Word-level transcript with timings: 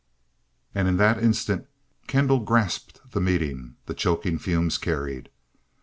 In 0.73 0.97
that 0.97 1.21
instant, 1.21 1.67
Kendall 2.07 2.39
grasped 2.39 3.01
the 3.11 3.21
meaning 3.21 3.75
the 3.85 3.93
choking 3.93 4.39
fumes 4.39 4.79
carried. 4.79 5.29